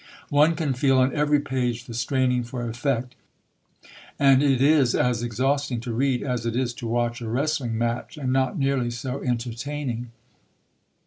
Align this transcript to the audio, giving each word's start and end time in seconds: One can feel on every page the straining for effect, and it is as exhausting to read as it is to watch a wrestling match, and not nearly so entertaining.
One 0.29 0.55
can 0.55 0.73
feel 0.73 0.97
on 0.97 1.13
every 1.13 1.39
page 1.39 1.85
the 1.85 1.93
straining 1.93 2.41
for 2.41 2.67
effect, 2.67 3.13
and 4.17 4.41
it 4.41 4.59
is 4.59 4.95
as 4.95 5.21
exhausting 5.21 5.79
to 5.81 5.93
read 5.93 6.23
as 6.23 6.43
it 6.43 6.55
is 6.55 6.73
to 6.81 6.87
watch 6.87 7.21
a 7.21 7.29
wrestling 7.29 7.77
match, 7.77 8.17
and 8.17 8.33
not 8.33 8.57
nearly 8.57 8.89
so 8.89 9.21
entertaining. 9.21 10.09